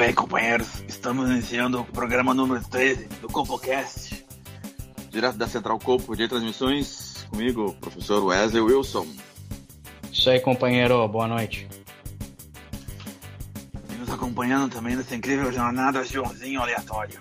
[0.00, 0.82] Bem, companheiros.
[0.88, 4.24] Estamos iniciando o programa número 13 do CompoCast.
[5.10, 9.06] Direto da Central Copo de Transmissões, comigo, professor Wesley Wilson.
[10.10, 11.06] Isso aí, companheiro.
[11.06, 11.68] Boa noite.
[13.92, 17.20] E nos acompanhando também nessa incrível jornada, Joãozinho Aleatório.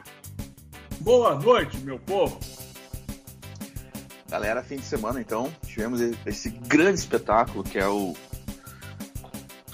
[1.01, 2.39] Boa noite, meu povo.
[4.29, 8.15] Galera, fim de semana então, tivemos esse grande espetáculo que é o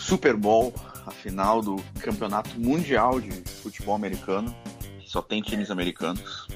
[0.06, 0.72] Super Bowl,
[1.08, 3.32] a final do Campeonato Mundial de
[3.64, 4.56] Futebol Americano,
[5.00, 6.48] que só tem times americanos.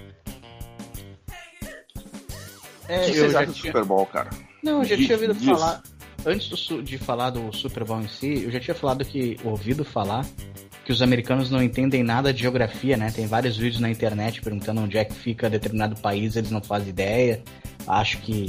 [2.87, 3.55] É, que eu já tinha...
[3.55, 4.29] Super Bowl, cara?
[4.63, 5.45] Não, eu já Diz- tinha ouvido diz.
[5.45, 5.81] falar.
[6.25, 9.37] Antes do de falar do Super Bowl em si, eu já tinha falado que.
[9.43, 10.25] ouvido falar
[10.85, 13.09] que os americanos não entendem nada de geografia, né?
[13.11, 16.89] Tem vários vídeos na internet perguntando onde é que fica determinado país, eles não fazem
[16.89, 17.41] ideia.
[17.87, 18.47] Acho que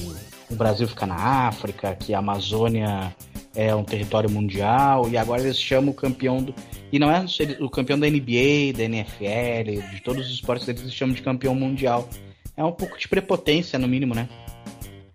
[0.51, 1.15] o Brasil fica na
[1.49, 3.15] África, que a Amazônia
[3.55, 6.55] é um território mundial, e agora eles chamam o campeão do.
[6.93, 7.25] E não é
[7.61, 12.09] o campeão da NBA, da NFL, de todos os esportes, eles chamam de campeão mundial.
[12.57, 14.29] É um pouco de prepotência, no mínimo, né?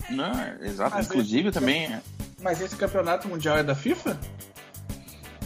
[0.09, 0.95] Não, exato.
[0.95, 1.89] Mas Inclusive esse- também.
[2.41, 4.19] Mas esse campeonato mundial é da FIFA?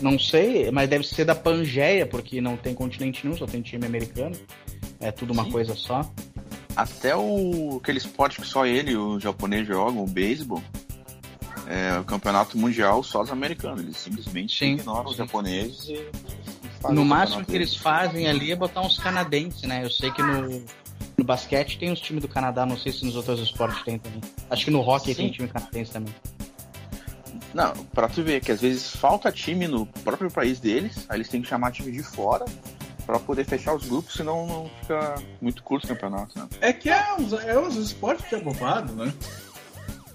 [0.02, 3.86] Não sei, mas deve ser da Pangeia, porque não tem continente nenhum, só tem time
[3.86, 4.36] americano.
[5.00, 5.52] É tudo uma Sim.
[5.52, 6.10] coisa só.
[6.76, 10.62] Até o aquele esporte que só ele, o japonês jogam, o beisebol,
[11.70, 13.82] é o campeonato mundial só os americanos.
[13.82, 15.17] Eles simplesmente Sim, ignoram os sim.
[15.20, 16.10] japoneses e.
[16.82, 19.83] fazem No máximo que eles fazem ali é botar uns canadenses, né?
[19.83, 20.64] Eu sei que no,
[21.16, 24.20] no basquete tem os times do Canadá, não sei se nos outros esportes tem também.
[24.49, 25.23] Acho que no hockey Sim.
[25.23, 26.14] tem time canadense também.
[27.54, 31.30] Não, pra tu ver que às vezes falta time no próprio país deles, aí eles
[31.30, 32.45] têm que chamar time de fora
[33.05, 36.48] pra poder fechar os grupos, senão não fica muito curto o campeonato, né?
[36.61, 39.11] É que é uns, é uns esportes que é bobado, né?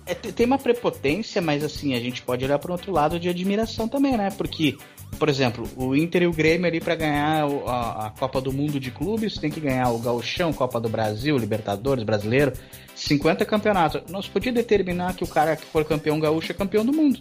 [0.07, 3.29] É, te- tem uma prepotência, mas assim, a gente pode olhar para outro lado de
[3.29, 4.29] admiração também, né?
[4.37, 4.77] Porque,
[5.19, 8.79] por exemplo, o Inter e o Grêmio ali para ganhar a, a Copa do Mundo
[8.79, 12.53] de Clubes tem que ganhar o Gauchão, Copa do Brasil, Libertadores, Brasileiro,
[12.95, 14.03] 50 campeonatos.
[14.11, 17.21] Nós podia determinar que o cara que for campeão gaúcho é campeão do mundo.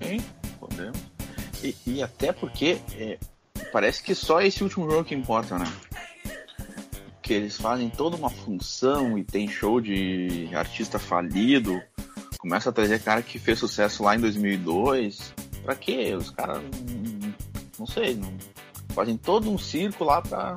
[0.00, 0.20] Sim,
[0.60, 0.98] podemos.
[1.62, 3.18] E, e até porque é,
[3.72, 5.66] parece que só esse último jogo que importa, né?
[7.24, 11.80] Que eles fazem toda uma função e tem show de artista falido,
[12.38, 15.32] começa a trazer cara que fez sucesso lá em 2002.
[15.64, 16.14] Pra quê?
[16.14, 16.62] Os caras,
[17.78, 18.30] não, sei, não,
[18.94, 20.54] fazem todo um circo lá pra.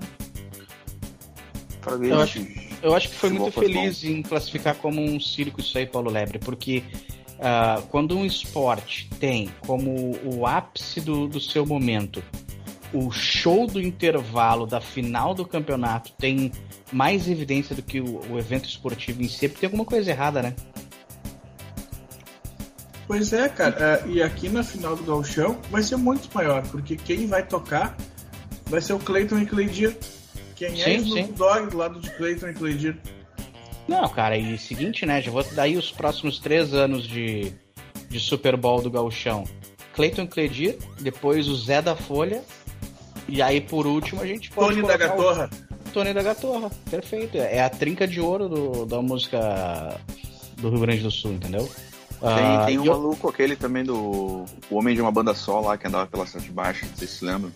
[1.81, 5.61] pra ver Eu se- Eu acho que foi muito feliz em classificar como um circo
[5.61, 6.83] isso aí, Paulo Lebre, porque
[7.39, 12.21] ah, quando um esporte tem como o ápice do, do seu momento
[12.93, 16.51] o show do intervalo da final do campeonato tem
[16.91, 20.09] mais evidência do que o, o evento esportivo em si, é porque tem alguma coisa
[20.09, 20.55] errada, né?
[23.07, 24.03] Pois é, cara.
[24.05, 27.95] é, e aqui na final do Gauchão vai ser muito maior, porque quem vai tocar
[28.65, 29.97] vai ser o Clayton e Cleidir.
[30.55, 31.33] Quem é Sim, Snoop sim.
[31.33, 32.97] Dogg do lado de Clayton e Cleidir?
[33.87, 35.21] Não, cara, e seguinte, né?
[35.21, 37.53] Já vou dar aí os próximos três anos de,
[38.09, 39.45] de Super Bowl do Gauchão.
[39.93, 42.43] Cleiton Cledir, depois o Zé da Folha,
[43.27, 45.49] e aí por último a gente pode Tony da colocar o- Gatorra.
[45.93, 47.37] Tony da Gatorra, perfeito.
[47.37, 49.97] É a trinca de ouro do- da música
[50.57, 51.67] do Rio Grande do Sul, entendeu?
[52.19, 53.95] Tem, Ah, tem um eu- maluco aquele também do.
[54.71, 57.23] O Homem de uma Banda Só lá que andava pela Cidade Baixa, não sei se
[57.23, 57.51] lembram.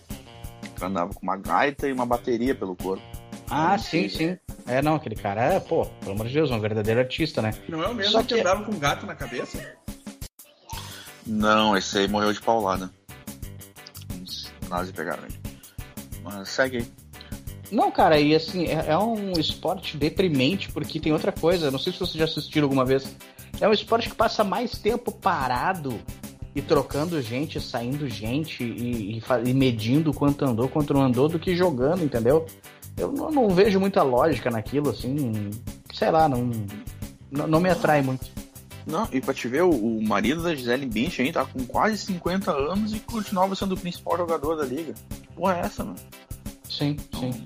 [0.76, 3.02] Que andava com uma gaita e uma bateria pelo corpo.
[3.50, 4.38] Ah, sim, sim.
[4.66, 7.52] É, não, aquele cara é, pô, pelo amor de Deus, um verdadeiro artista, né?
[7.68, 9.74] Não é o mesmo Só que que- andava com um gato na cabeça?
[11.26, 12.88] Não, esse aí morreu de paulada.
[14.22, 15.41] Os nazis pegaram ele.
[16.22, 16.86] Mas segue aí.
[17.70, 21.92] Não, cara, e assim, é, é um esporte deprimente, porque tem outra coisa, não sei
[21.92, 23.16] se vocês já assistiram alguma vez.
[23.60, 25.98] É um esporte que passa mais tempo parado
[26.54, 31.38] e trocando gente, saindo gente e, e e medindo quanto andou, quanto não andou, do
[31.38, 32.44] que jogando, entendeu?
[32.96, 35.50] Eu não, não vejo muita lógica naquilo, assim,
[35.94, 36.50] sei lá, não,
[37.30, 38.30] não, não me atrai muito.
[38.86, 42.50] Não, e pra te ver, o, o marido da Gisele Bündchen tá com quase 50
[42.50, 44.92] anos e continuava sendo o principal jogador da liga.
[45.34, 45.96] Porra é essa, mano?
[46.68, 47.44] Sim, sim.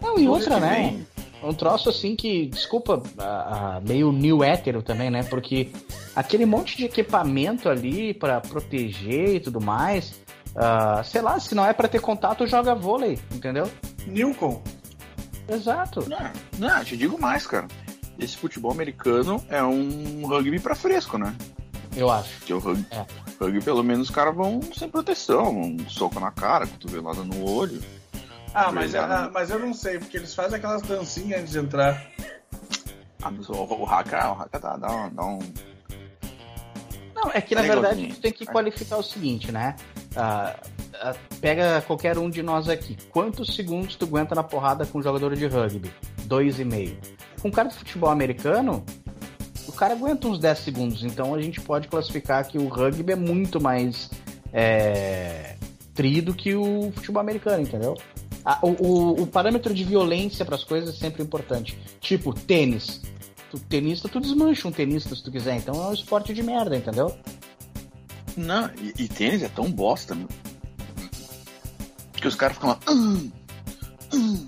[0.00, 0.90] Não, e outra, né?
[0.90, 1.06] vem-
[1.48, 5.22] Um troço assim que, desculpa, a, a- meio new hétero também, né?
[5.24, 5.68] Porque
[6.16, 10.22] aquele monte de equipamento ali para proteger e tudo mais.
[10.54, 13.68] Uh, sei lá, se não é para ter contato, joga vôlei, entendeu?
[14.06, 14.62] Newcom.
[15.48, 16.08] Exato.
[16.08, 17.66] Não, não, te digo mais, cara.
[18.18, 21.34] Esse futebol americano é um rugby para fresco, né?
[21.96, 22.40] Eu acho.
[22.40, 23.06] Que o rugby, é.
[23.40, 27.80] rugby, pelo menos, os caras vão sem proteção, um soco na cara, cotovelada no olho.
[28.52, 32.06] Ah, mas, ah, mas eu não sei, porque eles fazem aquelas dancinhas antes de entrar.
[33.20, 35.40] Ah, mas o, o Haka, o Haka dá, dá, dá um.
[37.14, 39.74] Não, é que na verdade a gente tem que qualificar o seguinte, né?
[40.14, 42.96] Uh, uh, pega qualquer um de nós aqui.
[43.10, 45.92] Quantos segundos tu aguenta na porrada com um jogador de rugby?
[46.24, 46.98] Dois e meio.
[47.40, 48.84] Com um cara de futebol americano,
[49.74, 51.04] cara aguenta uns 10 segundos.
[51.04, 54.10] Então a gente pode classificar que o rugby é muito mais
[54.52, 55.56] é,
[56.36, 57.96] que o futebol americano, entendeu?
[58.62, 61.78] o, o, o, parâmetro de violência para as coisas é sempre importante.
[62.00, 63.00] Tipo, tênis.
[63.50, 65.56] Tu, tenista, tu desmancha um tenista se tu quiser.
[65.56, 67.16] Então é um esporte de merda, entendeu?
[68.36, 70.28] Não, e, e tênis é tão bosta, meu.
[72.12, 72.78] Que os caras ficam lá.
[72.88, 73.30] Hum,
[74.12, 74.46] hum,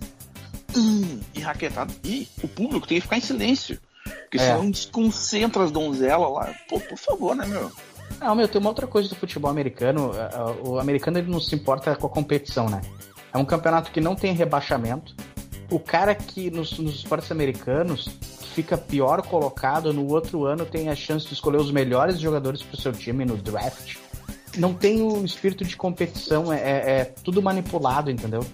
[0.77, 1.95] hum, e raquetado.
[2.05, 3.79] E o público tem que ficar em silêncio.
[4.27, 4.41] Porque é.
[4.41, 6.53] senão desconcentra as donzelas lá.
[6.69, 7.71] Pô, por favor, né, meu?
[8.21, 10.11] Não, meu, tem uma outra coisa do futebol americano.
[10.65, 12.81] O americano ele não se importa com a competição, né?
[13.33, 15.15] É um campeonato que não tem rebaixamento.
[15.71, 18.09] O cara que nos, nos esportes americanos
[18.55, 22.79] fica pior colocado no outro ano tem a chance de escolher os melhores jogadores para
[22.79, 23.97] o seu time no draft.
[24.57, 28.45] Não tem o espírito de competição, é, é, é tudo manipulado, entendeu?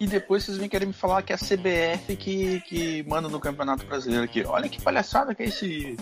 [0.00, 3.38] E depois vocês vêm querer me falar que é a CBF que, que manda no
[3.38, 4.42] Campeonato Brasileiro aqui.
[4.44, 5.94] Olha que palhaçada que é esse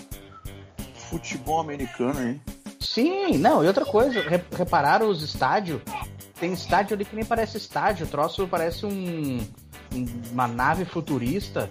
[0.95, 2.41] futebol americano aí.
[2.79, 4.23] Sim, não, e outra coisa,
[4.57, 5.83] repararam os estádios?
[6.39, 9.45] Tem estádio ali que nem parece estádio, o troço parece um,
[10.31, 11.69] uma nave futurista.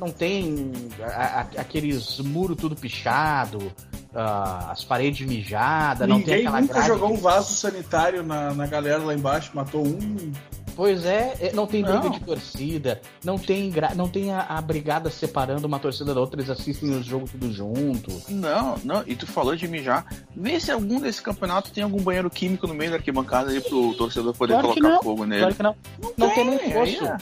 [0.00, 6.60] Não tem a, a, aqueles muros tudo pichado, uh, as paredes mijadas, não tem aquela
[6.60, 10.32] nunca jogou um vaso sanitário na, na galera lá embaixo, matou um.
[10.78, 12.10] Pois é, é, não tem briga não.
[12.10, 16.48] de torcida, não tem, não tem a, a, brigada separando uma torcida da outra, eles
[16.48, 18.22] assistem os jogos tudo junto.
[18.28, 20.06] Não, não, e tu falou de mijar.
[20.36, 23.92] Vê se algum desse campeonato tem algum banheiro químico no meio da arquibancada aí pro
[23.94, 25.40] torcedor poder claro colocar fogo nele.
[25.40, 25.76] Claro que não.
[26.00, 27.04] Não, não tem, nem fosso.
[27.04, 27.18] É.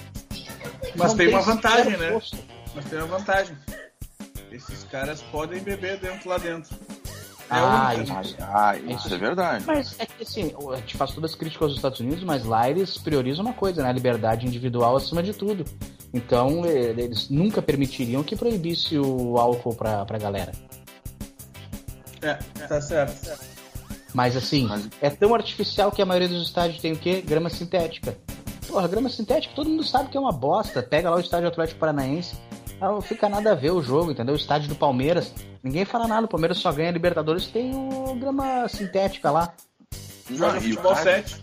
[0.94, 2.12] Mas não tem, tem uma vantagem, né?
[2.12, 2.36] Fosso.
[2.74, 3.56] Mas tem uma vantagem.
[4.52, 6.76] Esses caras podem beber dentro lá dentro.
[7.48, 9.64] É ah, isso, ah, isso é verdade.
[9.66, 12.68] Mas é que assim, a gente faz todas as críticas aos Estados Unidos, mas lá
[12.68, 13.88] eles priorizam uma coisa, né?
[13.88, 15.64] A liberdade individual acima de tudo.
[16.12, 20.52] Então, eles nunca permitiriam que proibisse o álcool pra, pra galera.
[22.22, 22.34] É,
[22.66, 23.38] tá certo.
[24.12, 24.88] Mas assim, mas...
[25.00, 27.20] é tão artificial que a maioria dos estádios tem o quê?
[27.20, 28.16] Grama sintética.
[28.66, 30.82] Porra, grama sintética, todo mundo sabe que é uma bosta.
[30.82, 32.34] Pega lá o estádio Atlético Paranaense,
[32.80, 34.34] não fica nada a ver o jogo, entendeu?
[34.34, 36.26] O estádio do Palmeiras, ninguém fala nada.
[36.26, 39.54] O Palmeiras só ganha Libertadores tem o grama sintética lá.
[40.30, 41.42] Joga futebol 7.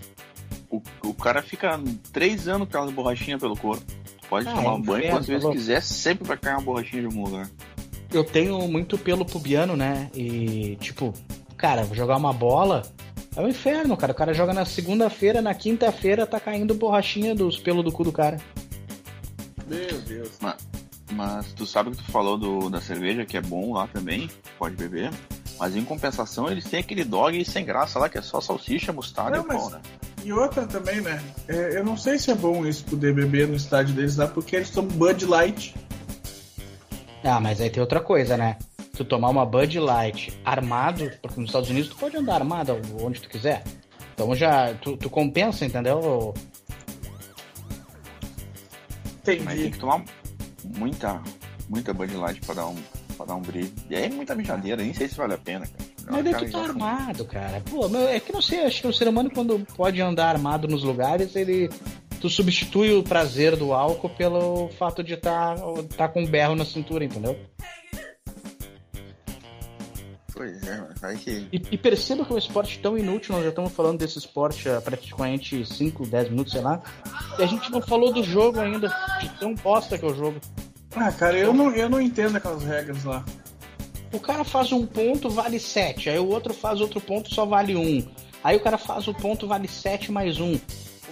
[0.69, 1.79] O, o cara fica
[2.11, 3.83] três anos com aquela borrachinha pelo corpo.
[4.29, 7.23] Pode ah, tomar é banho quantas vezes quiser, sempre vai cair uma borrachinha de algum
[7.23, 7.47] lugar.
[8.11, 10.09] Eu tenho muito pelo pubiano, né?
[10.13, 11.13] E, tipo,
[11.57, 12.83] cara, jogar uma bola
[13.35, 14.11] é um inferno, cara.
[14.11, 18.11] O cara joga na segunda-feira, na quinta-feira tá caindo borrachinha dos pelos do cu do
[18.11, 18.37] cara.
[19.67, 20.37] Meu Deus.
[20.39, 20.57] Mano,
[21.13, 24.75] mas tu sabe que tu falou do, da cerveja, que é bom lá também, pode
[24.75, 25.11] beber.
[25.59, 29.37] Mas em compensação, eles têm aquele dog sem graça lá, que é só salsicha, mostarda
[29.37, 29.81] não, e pão, né?
[30.23, 31.21] E outra também, né?
[31.47, 34.55] É, eu não sei se é bom isso poder beber no estádio deles lá, porque
[34.55, 35.75] eles tomam Bud Light.
[37.23, 38.57] Ah, mas aí tem outra coisa, né?
[38.95, 43.21] Tu tomar uma Bud Light armado, porque nos Estados Unidos tu pode andar armado onde
[43.21, 43.63] tu quiser.
[44.13, 46.33] Então já, tu, tu compensa, entendeu?
[49.21, 49.43] Entendi.
[49.43, 50.03] Mas tem que tomar
[50.63, 51.21] muita,
[51.69, 52.75] muita Light pra dar um,
[53.15, 53.71] pra dar um brilho.
[53.89, 55.93] E aí é muita mijadeira, nem sei se vale a pena, cara.
[56.09, 57.61] Mas é que tá armado, cara.
[57.69, 60.83] Pô, é que não sei, acho que o ser humano quando pode andar armado nos
[60.83, 61.69] lugares, ele.
[62.19, 65.63] Tu substitui o prazer do álcool pelo fato de estar tá,
[65.97, 67.37] tá com um berro na cintura, entendeu?
[70.35, 71.47] Pois é, vai que.
[71.51, 74.67] E, e perceba que é um esporte tão inútil, nós já estamos falando desse esporte
[74.67, 76.81] há praticamente 5, 10 minutos, sei lá.
[77.37, 78.87] E a gente não falou do jogo ainda,
[79.19, 80.39] de tão bosta que é o jogo.
[80.95, 83.23] Ah, cara, eu não, eu não entendo aquelas regras lá.
[84.11, 86.09] O cara faz um ponto, vale 7.
[86.09, 87.81] Aí o outro faz outro ponto, só vale 1.
[87.81, 88.07] Um.
[88.43, 90.45] Aí o cara faz o ponto, vale 7 mais 1.
[90.45, 90.59] Um.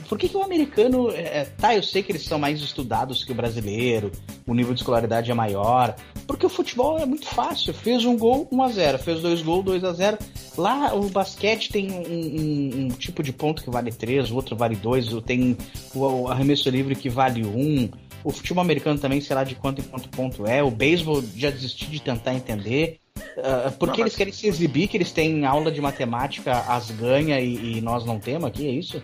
[0.08, 1.12] Por que, que o americano.
[1.12, 4.12] É, é, tá, eu sei que eles são mais estudados que o brasileiro,
[4.48, 5.96] o nível de escolaridade é maior.
[6.32, 7.74] Porque o futebol é muito fácil.
[7.74, 9.00] Fez um gol, 1x0.
[9.00, 10.18] Fez dois gols, 2x0.
[10.58, 14.56] Lá o basquete tem um, um, um, tipo de ponto que vale 3, o outro
[14.56, 15.58] vale 2, tem
[15.94, 17.90] o, o arremesso livre que vale 1.
[18.24, 20.64] O futebol americano também, sei lá de quanto em quanto ponto é.
[20.64, 23.00] O beisebol já desisti de tentar entender.
[23.36, 27.42] Uh, porque não, eles querem se exibir que eles têm aula de matemática, as ganha
[27.42, 29.04] e, e, nós não temos aqui, é isso?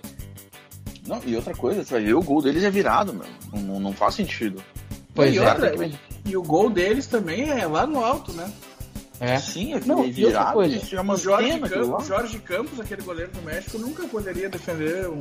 [1.05, 3.27] Não, e outra coisa, você vai ver, o gol deles é virado, meu.
[3.61, 4.63] Não, não faz sentido.
[5.17, 5.49] Pois e, é.
[5.49, 5.73] outra,
[6.25, 8.53] e o gol deles também é lá no alto, né?
[9.19, 9.39] É.
[9.39, 10.85] Sim, é não, virado, coisa.
[10.85, 15.17] Chama o Jorge, Campos, Jorge Campos, aquele goleiro do México, nunca poderia defender um,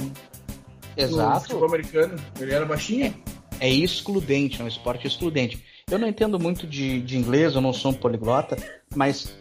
[0.95, 1.38] Exato.
[1.38, 2.15] um futebol americano.
[2.38, 3.15] Ele era baixinho.
[3.59, 5.65] É, é excludente, é um esporte excludente.
[5.91, 8.55] Eu não entendo muito de, de inglês, eu não sou um poliglota,
[8.95, 9.35] mas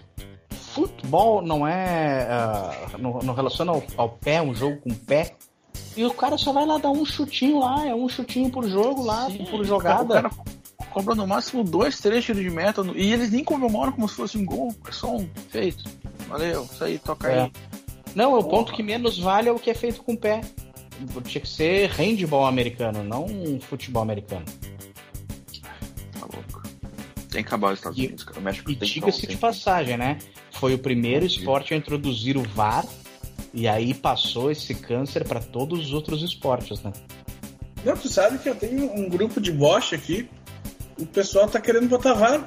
[0.73, 2.29] futebol não é.
[2.95, 5.35] Uh, não, não relaciona ao, ao, pé, um jogo com pé.
[5.95, 9.03] E o cara só vai lá dar um chutinho lá, é um chutinho por jogo
[9.03, 10.03] lá, Sim, por jogada.
[10.03, 10.31] O cara,
[10.91, 14.37] compra no máximo dois, três tiros de meta e eles nem comemoram como se fosse
[14.37, 14.73] um gol.
[14.87, 15.83] É só um feito.
[16.27, 17.43] Valeu, isso aí, toca é.
[17.43, 17.51] aí.
[18.13, 20.41] Não, o ponto que menos vale é o que é feito com o pé.
[21.25, 23.27] Tinha que ser handball americano, não
[23.59, 24.45] futebol americano.
[26.13, 26.63] Tá louco.
[27.29, 28.39] Tem que acabar os Estados e, Unidos, cara.
[28.39, 30.17] O México e diga-se de passagem, né?
[30.51, 32.85] Foi o primeiro esporte a introduzir o VAR
[33.55, 36.91] e aí passou esse câncer para todos os outros esportes, né?
[37.83, 40.29] Não, tu sabe que eu tenho um grupo de Bosch aqui
[40.97, 42.45] o pessoal tá querendo botar VAR.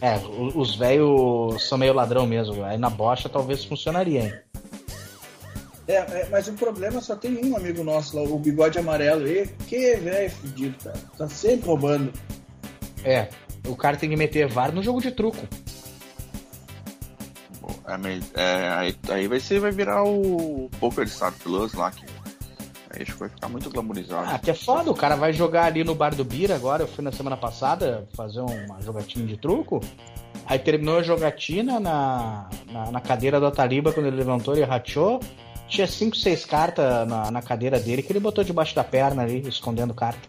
[0.00, 0.16] É,
[0.54, 2.62] os velhos são meio ladrão mesmo.
[2.64, 4.34] Aí na bocha talvez funcionaria, hein?
[5.86, 9.26] É, é, mas o problema só tem um amigo nosso lá, o bigode amarelo.
[9.26, 10.98] E que velho fudido, cara.
[11.16, 12.12] Tá sempre roubando.
[13.04, 13.28] É,
[13.66, 15.46] o cara tem que meter VAR no jogo de truco.
[18.34, 22.04] É, é, aí, aí vai, ser, vai virar o Poker Star Plus lá, que
[23.02, 24.28] Acho que vai ficar muito glamorizado.
[24.30, 26.84] Ah, que é foda, o cara vai jogar ali no bar do Bira agora.
[26.84, 29.80] Eu fui na semana passada fazer uma jogatina de truco.
[30.46, 35.20] Aí terminou a jogatina na, na, na cadeira do Ataliba, quando ele levantou, ele rachou.
[35.66, 39.40] Tinha 5, 6 cartas na, na cadeira dele que ele botou debaixo da perna ali,
[39.48, 40.20] escondendo carta.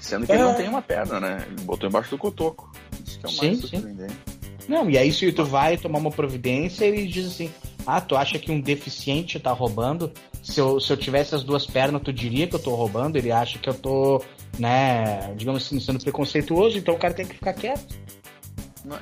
[0.00, 0.36] Sendo que é.
[0.36, 1.44] ele não tem uma perna, né?
[1.46, 2.72] Ele botou embaixo do cotoco.
[3.04, 4.12] Isso que é o mais sim, surpreendente.
[4.12, 4.31] Sim.
[4.68, 7.50] Não, e aí se tu vai tomar uma providência, ele diz assim:
[7.86, 10.12] Ah, tu acha que um deficiente tá roubando?
[10.42, 13.16] Se eu, se eu tivesse as duas pernas, tu diria que eu tô roubando?
[13.16, 14.22] Ele acha que eu tô,
[14.58, 17.94] né, digamos assim, sendo preconceituoso, então o cara tem que ficar quieto.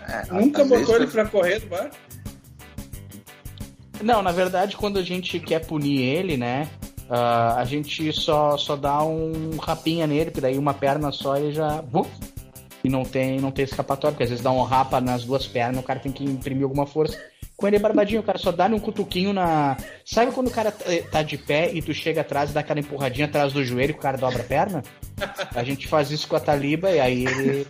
[0.08, 1.90] É, Nunca botou ele pra correr do bar?
[4.02, 6.68] Não, na verdade, quando a gente quer punir ele, né?
[7.08, 11.52] Uh, a gente só, só dá um rapinha nele, porque daí uma perna só e
[11.52, 11.82] já.
[11.82, 12.08] Buf,
[12.82, 15.82] e não tem, não tem escapatório, porque às vezes dá um rapa nas duas pernas,
[15.82, 17.18] o cara tem que imprimir alguma força.
[17.56, 19.76] Com ele é barbadinho, o cara só dá um cutuquinho na.
[20.02, 22.80] Sabe quando o cara eh, tá de pé e tu chega atrás e dá aquela
[22.80, 24.82] empurradinha atrás do joelho e o cara dobra a perna?
[25.54, 27.66] A gente faz isso com a Taliba e aí ele.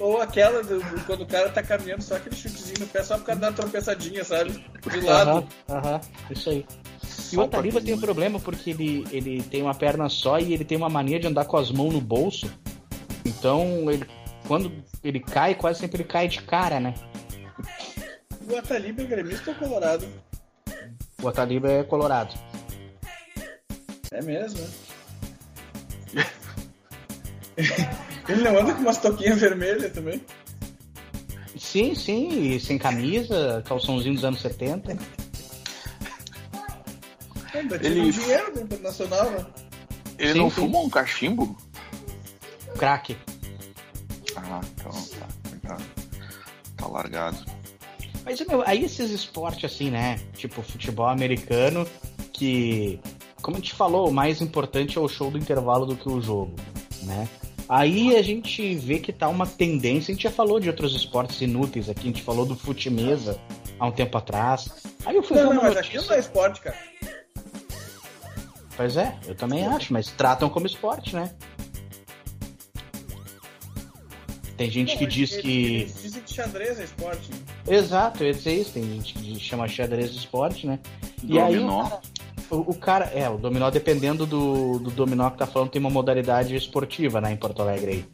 [0.00, 3.26] Ou aquela do, quando o cara tá caminhando, só aquele chutezinho no pé, só por
[3.26, 4.50] causa da tropeçadinha, sabe?
[4.90, 5.46] De lado.
[5.68, 6.66] Aham, aham, isso aí.
[7.32, 10.64] E o Ataliba tem um problema porque ele, ele tem uma perna só e ele
[10.64, 12.50] tem uma mania de andar com as mãos no bolso.
[13.24, 14.06] Então, ele,
[14.46, 16.94] quando ele cai, quase sempre ele cai de cara, né?
[18.50, 20.06] O Ataliba é gremista ou colorado?
[21.22, 22.34] O Ataliba é colorado.
[24.10, 26.26] É mesmo, né?
[28.28, 30.22] ele não anda com umas toquinhas vermelhas também?
[31.56, 34.98] Sim, sim, sem camisa, calçãozinho dos anos 70.
[37.54, 38.00] Ainda ele...
[38.00, 39.46] um dinheiro do internacional, né?
[40.18, 40.56] Ele sim, não sim.
[40.56, 41.56] fuma um cachimbo?
[42.72, 43.16] Crack.
[44.36, 45.28] Ah, então tá.
[45.68, 45.78] Tá,
[46.76, 47.38] tá largado.
[48.24, 50.20] Mas, meu, aí esses esportes assim, né?
[50.34, 51.86] Tipo futebol americano,
[52.32, 53.00] que,
[53.40, 56.20] como a gente falou, o mais importante é o show do intervalo do que o
[56.20, 56.54] jogo,
[57.02, 57.28] né?
[57.68, 61.40] Aí a gente vê que tá uma tendência, a gente já falou de outros esportes
[61.40, 63.40] inúteis aqui, a gente falou do fute mesa
[63.78, 64.68] há um tempo atrás.
[65.06, 65.98] Aí eu fui não, não, mas notícia...
[65.98, 66.76] aqui não é esporte, cara.
[68.76, 71.34] Pois é, eu também acho, mas tratam como esporte, né?
[74.62, 75.74] Tem gente que diz que.
[75.80, 77.30] Eles dizem que xadrez é esporte.
[77.66, 78.72] Exato, eu ia dizer isso.
[78.74, 80.78] Tem gente que chama xadrez de esporte, né?
[81.24, 81.82] E dominó.
[81.82, 81.90] aí.
[82.48, 85.90] O, o, cara, é, o dominó, dependendo do, do dominó que tá falando, tem uma
[85.90, 88.04] modalidade esportiva, né, em Porto Alegre aí.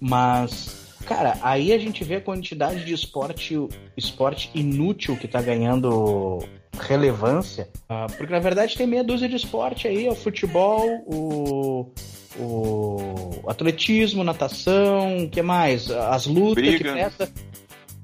[0.00, 3.56] Mas, cara, aí a gente vê a quantidade de esporte,
[3.96, 6.40] esporte inútil que tá ganhando
[6.80, 7.68] relevância.
[7.84, 11.92] Uh, porque na verdade tem meia dúzia de esporte aí, o futebol, o
[12.38, 15.90] o atletismo, natação, o que mais?
[15.90, 16.78] As lutas Briga.
[16.78, 17.32] que presta.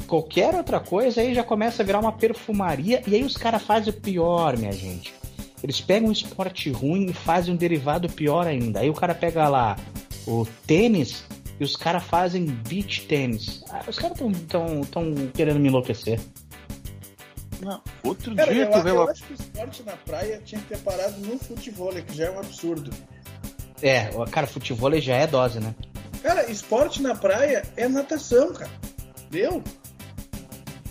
[0.06, 3.92] Qualquer outra coisa aí já começa a virar uma perfumaria e aí os caras fazem
[3.92, 5.12] o pior, minha gente.
[5.62, 8.80] Eles pegam um esporte ruim e fazem um derivado pior ainda.
[8.80, 9.76] Aí o cara pega lá
[10.26, 11.24] o tênis
[11.58, 13.64] e os caras fazem beach tênis.
[13.68, 16.20] Ah, os caras estão tão, tão querendo me enlouquecer.
[17.60, 17.82] Não.
[18.04, 19.04] Outro cara, dia eu, tu vê lá.
[19.04, 22.26] Eu acho que o esporte na praia tinha que ter parado no futebol, que já
[22.26, 22.90] é um absurdo.
[23.82, 25.74] É, cara, futebol já é dose, né?
[26.22, 28.70] Cara, esporte na praia é natação, cara.
[29.30, 29.62] Deu?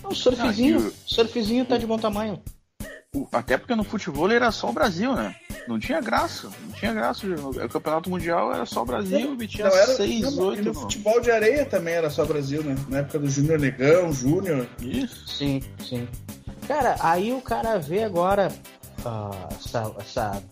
[0.04, 2.40] O surfzinho, ah, surfzinho tá de bom tamanho.
[3.32, 5.34] Até porque no futebol era só o Brasil, né?
[5.66, 6.48] Não tinha graça.
[6.66, 7.26] Não tinha graça.
[7.26, 10.62] O campeonato mundial era só o Brasil e tinha 6, 8.
[10.62, 12.74] E no futebol de areia também era só o Brasil, né?
[12.88, 14.66] Na época do Júnior Negão, Júnior.
[14.80, 15.28] Isso.
[15.28, 16.08] Sim, sim.
[16.66, 18.48] Cara, aí o cara vê agora
[19.04, 20.42] uh, essa, essa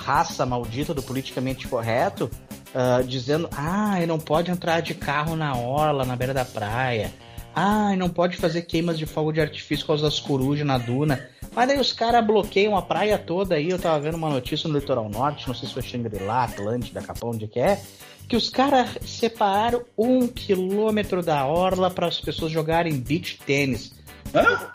[0.00, 2.30] raça maldita do politicamente correto
[2.74, 7.12] uh, dizendo: ah, não pode entrar de carro na orla, na beira da praia.
[7.54, 11.28] Ah, não pode fazer queimas de fogo de artifício por causa das corujas na duna.
[11.52, 13.68] Mas daí os caras bloqueiam a praia toda aí.
[13.68, 17.30] Eu tava vendo uma notícia no litoral norte, não sei se foi Xangri-Lá, Atlântida, Capão,
[17.30, 17.80] onde que é.
[18.28, 23.92] Que os caras separaram um quilômetro da orla para as pessoas jogarem beach tênis.
[24.32, 24.70] Hã?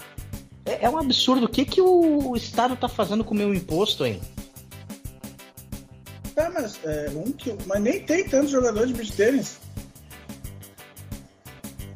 [0.66, 1.46] É, é, um absurdo.
[1.46, 4.20] O que, que o Estado tá fazendo com o meu imposto, hein?
[6.36, 9.60] Tá, mas, é, um que, mas nem tem tantos jogadores de beach tênis.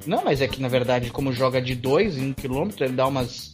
[0.05, 3.05] Não, mas é que na verdade, como joga de 2 em um quilômetro, ele dá
[3.05, 3.51] umas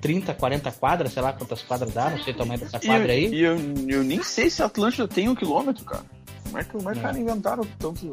[0.00, 3.26] 30, 40 quadras, sei lá quantas quadras dá, não sei o tamanho dessa quadra aí.
[3.34, 3.56] E eu,
[3.88, 6.04] eu, nem sei se a Atlântida tem um quilômetro, cara.
[6.44, 7.10] Como é que, como é que é.
[7.20, 8.12] inventaram tanto.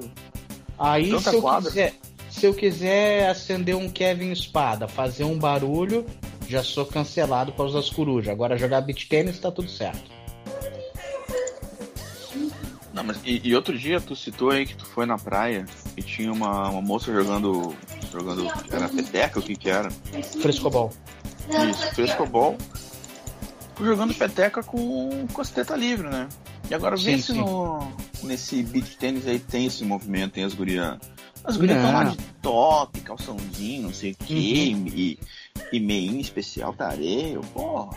[0.79, 1.69] Aí tanta se eu, quadra?
[1.69, 1.93] Quiser,
[2.29, 6.05] se eu quiser acender um Kevin Espada, fazer um barulho,
[6.49, 8.33] já sou cancelado por causa das corujas.
[8.33, 10.14] Agora jogar beat tênis tá tudo certo.
[12.95, 15.65] Não, mas e, e, outro dia tu citou aí que tu foi na praia
[15.97, 17.75] e tinha uma, uma moça jogando.
[18.09, 18.47] jogando.
[18.71, 19.91] Era peteca, o que que era?
[20.41, 20.93] Frescobol.
[21.69, 22.57] Isso, frescobol.
[23.81, 26.29] Jogando peteca com, com as tetas livre, né?
[26.69, 27.85] E agora vê se no,
[28.23, 30.97] nesse beat tênis aí tem esse movimento, tem as gurias.
[31.47, 34.87] As gurias estão lá de top, calçãozinho, não sei o que, uhum.
[34.87, 35.19] e,
[35.71, 37.89] e meinho especial da areia, pô.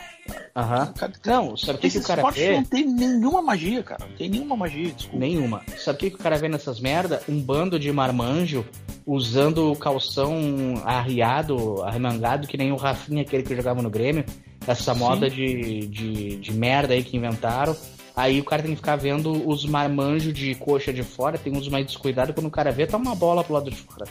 [0.55, 0.93] Aham.
[1.25, 2.57] Não, sabe o que, que o cara vê?
[2.57, 4.07] não tem nenhuma magia, cara.
[4.07, 5.19] Não tem nenhuma magia, desculpa.
[5.19, 5.62] Nenhuma.
[5.76, 7.23] Sabe o que, que o cara vê nessas merda?
[7.28, 8.65] Um bando de marmanjo
[9.06, 14.25] usando calção arriado, arremangado, que nem o Rafinha, aquele que jogava no Grêmio.
[14.67, 17.75] Essa moda de, de, de merda aí que inventaram.
[18.19, 21.69] Aí o cara tem que ficar vendo os marmanjos de coxa de fora, tem uns
[21.69, 24.07] mais descuidados, quando o cara vê, tá uma bola pro lado de fora.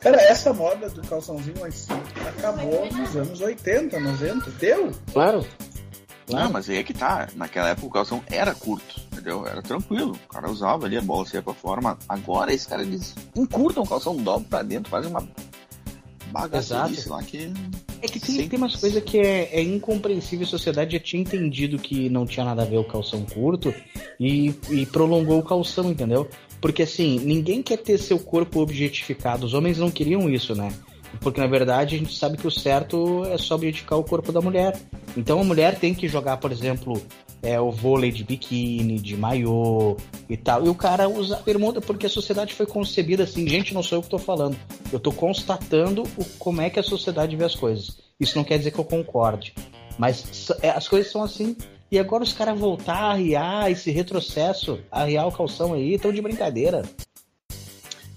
[0.00, 4.92] Cara, essa moda do calçãozinho mais simples acabou nos anos 80, 90, deu?
[5.12, 5.46] Claro.
[6.26, 6.44] claro.
[6.44, 7.28] Não, mas aí é que tá.
[7.36, 9.46] Naquela época o calção era curto, entendeu?
[9.46, 10.12] Era tranquilo.
[10.12, 13.82] O cara usava ali, a bola saía pra fora, mas agora esse cara eles encurtam
[13.82, 15.28] o calção, dobro pra dentro, fazem uma
[16.32, 17.52] bagaceirice lá que.
[18.02, 20.46] É que tem, tem umas coisas que é, é, incompreensível.
[20.46, 23.74] A sociedade já tinha entendido que não tinha nada a ver o calção curto
[24.18, 26.28] e, e prolongou o calção, entendeu?
[26.60, 29.46] Porque assim, ninguém quer ter seu corpo objetificado.
[29.46, 30.72] Os homens não queriam isso, né?
[31.20, 34.40] Porque na verdade a gente sabe que o certo é só objetificar o corpo da
[34.40, 34.78] mulher.
[35.16, 37.02] Então a mulher tem que jogar, por exemplo,
[37.42, 39.96] é, o vôlei de biquíni, de maiô
[40.28, 40.64] e tal.
[40.64, 43.48] E o cara usa bermuda porque a sociedade foi concebida assim.
[43.48, 44.56] Gente, não sou eu que estou falando.
[44.92, 47.98] Eu estou constatando o, como é que a sociedade vê as coisas.
[48.18, 49.54] Isso não quer dizer que eu concorde.
[49.98, 51.56] Mas é, as coisas são assim.
[51.90, 56.22] E agora os caras voltar a arriar esse retrocesso, arriar o calção aí, estão de
[56.22, 56.82] brincadeira.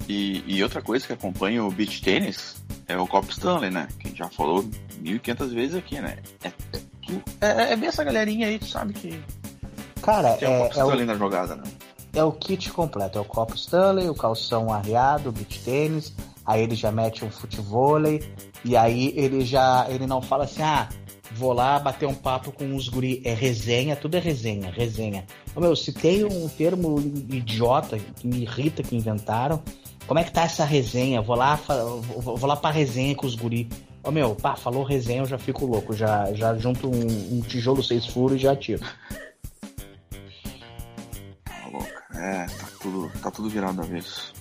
[0.07, 3.87] E, e, outra coisa que acompanha o beach tênis é o Cop Stanley, né?
[3.99, 4.63] Que a gente já falou
[5.01, 6.17] 1.500 vezes aqui, né?
[6.43, 6.51] É,
[7.41, 9.21] é, é, bem essa galerinha aí, tu sabe que.
[10.01, 11.63] Cara, é, o Cop Stanley o, na jogada, né?
[12.13, 16.13] É o kit completo: é o Cop Stanley, o calção arriado, o beach tênis,
[16.45, 18.23] aí ele já mete um futevôlei,
[18.63, 19.85] e aí ele já.
[19.89, 20.87] Ele não fala assim, ah
[21.35, 23.21] Vou lá bater um papo com os guri.
[23.25, 25.25] É resenha, tudo é resenha, resenha.
[25.55, 29.61] Ô, meu, se tem um termo idiota que me irrita que inventaram,
[30.07, 31.21] como é que tá essa resenha?
[31.21, 33.69] Vou lá, vou lá pra resenha com os guri.
[34.03, 35.93] Ô meu, pá, falou resenha, eu já fico louco.
[35.93, 38.83] Já, já junto um, um tijolo seis furos e já tiro.
[41.45, 42.19] Tá.
[42.19, 44.33] É, tá tudo, tá tudo virado a vez.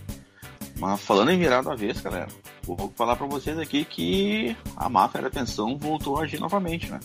[0.79, 2.27] Mas falando em virado a vez, galera,
[2.65, 6.99] vou falar para vocês aqui que a máfia da pensão voltou a agir novamente, né?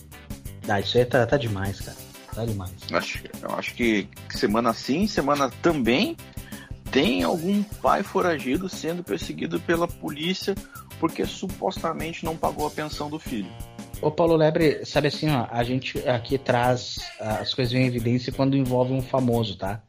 [0.68, 1.98] Ah, isso aí tá, tá demais, cara.
[2.34, 2.72] Tá demais.
[2.92, 6.18] Acho, eu acho que semana sim, semana também
[6.92, 10.56] tem algum pai foragido sendo perseguido pela polícia
[11.00, 13.52] porque supostamente não pagou a pensão do filho.
[14.02, 18.56] Ô Paulo Lebre, sabe assim, ó, a gente aqui traz as coisas em evidência quando
[18.56, 19.82] envolve um famoso, tá?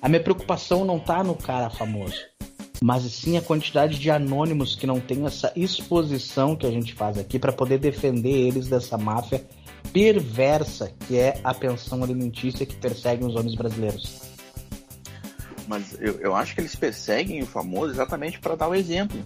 [0.00, 2.34] A minha preocupação não tá no cara famoso
[2.82, 7.16] mas sim a quantidade de anônimos que não tem essa exposição que a gente faz
[7.16, 9.42] aqui para poder defender eles dessa máfia
[9.90, 14.33] perversa que é a pensão alimentícia que persegue os homens brasileiros.
[15.66, 19.18] Mas eu, eu acho que eles perseguem o famoso exatamente para dar o exemplo,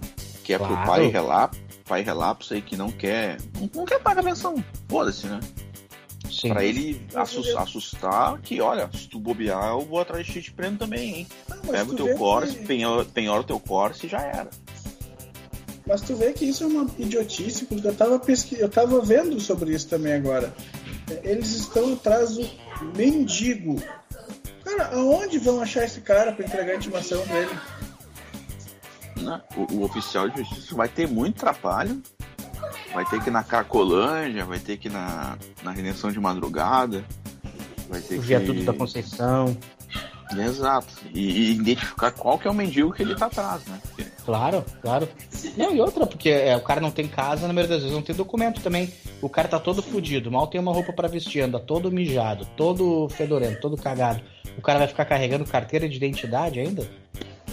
[0.45, 0.77] que é claro.
[0.77, 4.63] pro pai relapso, pai relapso aí que não quer, não, não quer pagar a pensão,
[4.89, 5.41] foda-se, né?
[6.31, 6.51] Sim.
[6.51, 10.33] Pra ele Mas assus- eu- assustar que, olha, se tu bobear, eu vou atrás de
[10.35, 11.27] ti te prendo também, hein?
[11.51, 14.51] Ah, mas Pega o teu Corsa, que- penhora, penhora o teu Corsa e já era.
[15.87, 18.57] Mas tu vê que isso é uma idiotice, porque eu tava, pesqui...
[18.61, 20.55] eu tava vendo sobre isso também agora.
[21.25, 22.47] Eles estão atrás do
[22.95, 23.83] mendigo.
[24.79, 27.51] Cara, aonde vão achar esse cara pra entregar a intimação dele?
[29.17, 29.43] né?
[29.57, 32.01] O, o oficial de justiça vai ter muito trabalho.
[32.95, 37.05] Vai ter que ir na Cracolândia, vai ter que ir na, na redenção de madrugada.
[37.89, 38.27] Vai ter O que.
[38.29, 39.57] viaduto da Conceição.
[40.37, 40.95] Exato.
[41.13, 43.81] E, e identificar qual que é o mendigo que ele tá atrás, né?
[43.83, 45.09] Porque Claro, claro.
[45.57, 48.03] Não, e outra, porque é, o cara não tem casa, na maioria das vezes não
[48.03, 48.93] tem documento também.
[49.23, 53.09] O cara tá todo fudido, mal tem uma roupa pra vestir, anda todo mijado, todo
[53.09, 54.21] fedorento, todo cagado.
[54.59, 56.85] O cara vai ficar carregando carteira de identidade ainda?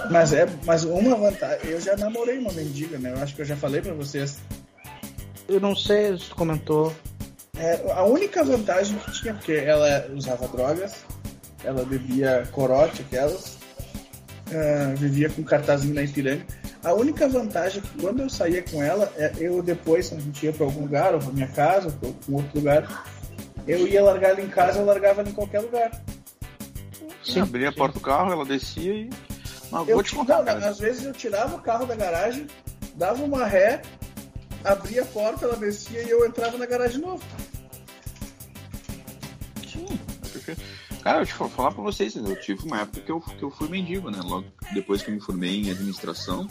[0.10, 3.14] Mas é, mas uma vantagem, eu já namorei uma mendiga, né?
[3.16, 4.40] Eu acho que eu já falei pra vocês.
[5.48, 6.94] Eu não sei se tu comentou.
[7.58, 11.06] É, a única vantagem que tinha, porque ela usava drogas,
[11.64, 13.58] ela bebia corote, aquelas,
[14.52, 16.44] ah, vivia com cartazinho na Ipiranga.
[16.84, 20.20] A única vantagem é que quando eu saía com ela, é, eu depois, se a
[20.20, 23.06] gente ia pra algum lugar, ou pra minha casa, ou pra algum outro lugar,
[23.68, 25.92] eu ia largar ela em casa, eu largava ela em qualquer lugar.
[27.36, 29.10] Sim, abria a porta do carro, ela descia e.
[29.72, 30.70] Mas Eu, vou te contar, não, cara.
[30.70, 32.48] às vezes eu tirava o carro da garagem,
[32.96, 33.82] dava uma ré,
[34.64, 37.24] abria a porta, ela descia e eu entrava na garagem de novo.
[39.68, 40.62] Sim, é perfeito.
[41.04, 43.52] Cara, eu te vou falar pra vocês, eu tive uma época que eu, que eu
[43.52, 44.20] fui mendigo, né?
[44.24, 46.48] Logo depois que eu me formei em administração,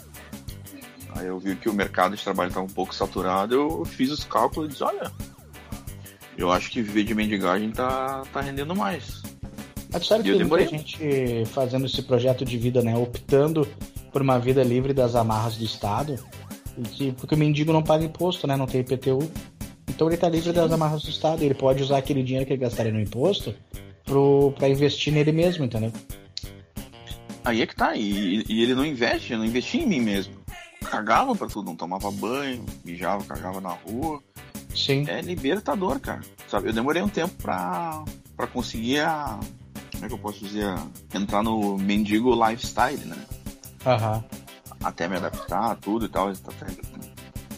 [1.15, 4.23] aí eu vi que o mercado de trabalho estava um pouco saturado, eu fiz os
[4.23, 5.11] cálculos e disse, olha,
[6.37, 9.23] eu acho que viver de mendigagem tá, tá rendendo mais.
[9.95, 12.97] Mas sabe que tem gente fazendo esse projeto de vida, né?
[12.97, 13.65] Optando
[14.11, 16.19] por uma vida livre das amarras do Estado.
[16.77, 18.57] E que, porque o mendigo não paga imposto, né?
[18.57, 19.19] Não tem IPTU.
[19.87, 21.43] Então ele tá livre das amarras do Estado.
[21.43, 23.55] Ele pode usar aquele dinheiro que ele gastaria no imposto
[24.03, 25.93] pro, pra investir nele mesmo, entendeu?
[27.45, 30.33] Aí é que tá, e, e ele não investe, eu não investia em mim mesmo.
[30.83, 34.21] Cagava pra tudo, não tomava banho, mijava, cagava na rua.
[34.75, 35.05] Sim.
[35.07, 36.21] É libertador, cara.
[36.49, 38.03] Sabe, eu demorei um tempo pra,
[38.35, 39.39] pra conseguir a.
[39.95, 40.65] Como é que eu posso dizer?
[40.65, 43.17] a- Entrar no mendigo lifestyle, né?
[43.85, 44.23] Aham.
[44.83, 46.31] Até me adaptar, tudo e tal.
[46.31, 46.43] Esse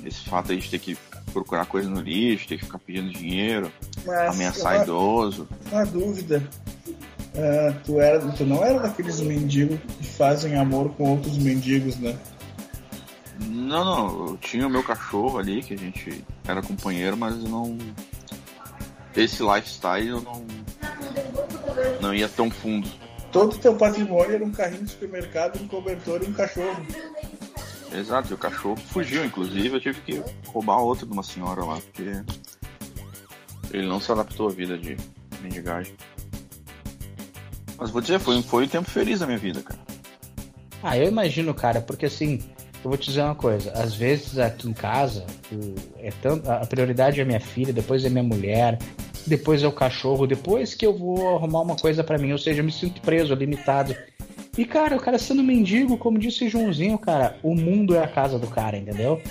[0.05, 0.97] esse fato aí de ter que
[1.33, 3.71] procurar coisa no lixo, ter que ficar pedindo dinheiro,
[4.05, 5.47] Mas ameaçar uma, idoso.
[5.71, 6.47] uma dúvida.
[7.35, 12.17] Ah, tu, era, tu não era daqueles mendigos que fazem amor com outros mendigos, né?
[13.39, 17.49] Não, não, eu tinha o meu cachorro ali, que a gente era companheiro, mas eu
[17.49, 17.77] não.
[19.15, 20.45] Esse lifestyle eu não.
[22.01, 22.87] Não ia tão fundo.
[23.31, 26.85] Todo teu patrimônio era um carrinho de supermercado, um cobertor e um cachorro.
[27.93, 31.75] Exato, e o cachorro fugiu, inclusive eu tive que roubar outro de uma senhora lá,
[31.77, 32.21] porque
[33.71, 34.97] ele não se adaptou à vida de
[35.41, 35.93] mendigagem.
[37.77, 39.79] Mas vou dizer, foi, um- foi um tempo feliz da minha vida, cara.
[40.81, 42.39] Ah, eu imagino, cara, porque assim,
[42.83, 46.65] eu vou te dizer uma coisa, às vezes aqui em casa, o- é tanto, a
[46.65, 48.77] prioridade é minha filha, depois é minha mulher,
[49.27, 52.61] depois é o cachorro, depois que eu vou arrumar uma coisa pra mim, ou seja,
[52.61, 53.95] eu me sinto preso, limitado.
[54.57, 58.39] E cara, o cara sendo mendigo, como disse Joãozinho, cara, o mundo é a casa
[58.39, 59.21] do cara, entendeu?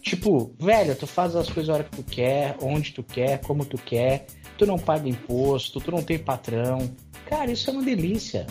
[0.00, 3.64] Tipo, velho, tu faz as coisas a hora que tu quer, onde tu quer, como
[3.64, 6.88] tu quer, tu não paga imposto, tu não tem patrão.
[7.26, 8.46] Cara, isso é uma delícia.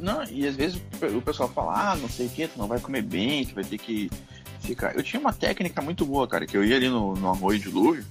[0.00, 2.80] Não, e às vezes o pessoal fala, ah, não sei o que, tu não vai
[2.80, 4.10] comer bem, tu vai ter que
[4.60, 4.96] ficar.
[4.96, 7.64] Eu tinha uma técnica muito boa, cara, que eu ia ali no, no arroio de
[7.68, 8.04] dilúvio,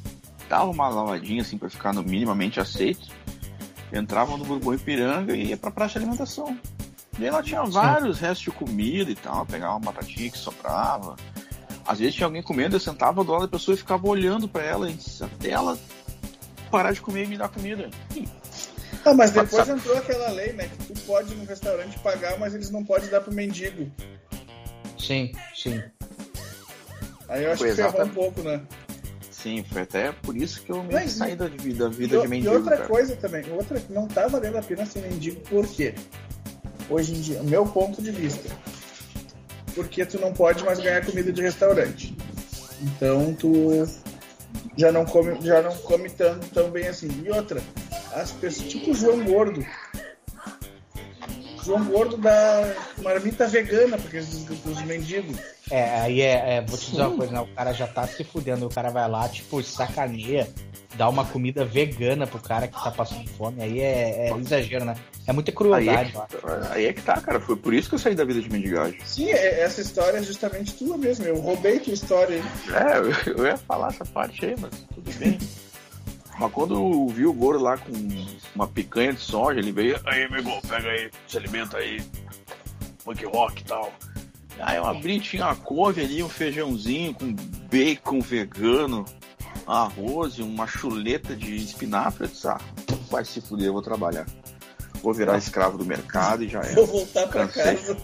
[0.49, 3.07] dava uma lavadinha assim pra ficar no minimamente aceito,
[3.91, 6.57] entrava no Bourbon Ipiranga e ia pra praça de alimentação.
[7.19, 11.15] E aí lá tinha vários restos de comida e tal, pegava uma batatinha que sobrava.
[11.85, 14.63] Às vezes tinha alguém comendo, eu sentava do lado da pessoa e ficava olhando pra
[14.63, 14.89] ela
[15.21, 15.77] até ela
[16.71, 17.89] parar de comer e me dar comida.
[19.05, 20.69] Ah, mas depois Sabe- entrou aquela lei, né?
[20.69, 23.91] Que tu pode ir no restaurante pagar, mas eles não podem dar pro mendigo.
[24.97, 25.83] Sim, sim.
[27.27, 28.61] Aí eu acho Foi que ferrou um pouco, né?
[29.43, 32.25] Sim, foi até por isso que eu me Mas- saí da vida, vida e, de
[32.25, 32.53] e mendigo.
[32.55, 32.87] outra cara.
[32.89, 35.93] coisa também, outra que não tá valendo a pena ser mendigo, por quê?
[36.89, 38.49] Hoje em dia, meu ponto de vista.
[39.75, 42.15] Porque tu não pode mais ganhar comida de restaurante.
[42.81, 43.85] Então tu
[44.77, 47.09] já não come, já não come tão, tão bem assim.
[47.25, 47.61] E outra,
[48.13, 49.65] as pessoas, tipo o João Gordo.
[51.65, 55.37] João Gordo da marmita vegana, porque os, os mendigos.
[55.73, 57.39] É, aí é, é, vou te dizer uma coisa, né?
[57.39, 60.47] O cara já tá se fudendo, o cara vai lá, tipo, sacaneia,
[60.93, 64.93] dá uma comida vegana pro cara que tá passando fome, aí é, é exagero, né?
[65.25, 67.39] É muita Aí é, crueldade, que, eu aí é que tá, cara.
[67.39, 68.99] Foi por isso que eu saí da vida de mendigagem.
[69.03, 71.25] Sim, é- essa história é justamente tua mesmo.
[71.25, 72.43] Eu roubei tua história aí.
[72.75, 75.39] É, eu, eu ia falar essa parte aí, mas tudo bem.
[76.37, 77.91] Mas quando viu o Gordo lá com
[78.53, 81.99] uma picanha de soja, ele veio, aí, amigo, pega aí, se alimenta aí,
[83.03, 83.91] punk rock e tal.
[84.59, 87.33] Aí eu abri, tinha uma couve ali, um feijãozinho com
[87.69, 89.05] bacon vegano,
[89.65, 92.25] arroz e uma chuleta de espinafre.
[92.25, 92.59] Eu disse, ah,
[93.09, 94.25] vai se fuder, eu vou trabalhar.
[95.01, 96.73] Vou virar escravo do mercado e já é.
[96.75, 97.75] Vou voltar pra Cansei.
[97.75, 97.97] casa.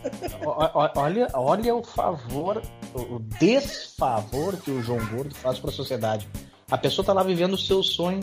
[0.95, 2.61] Olha, olha o favor,
[2.93, 6.27] o o desfavor que o João Gordo faz para a sociedade.
[6.69, 8.19] A pessoa tá lá vivendo o seu sonho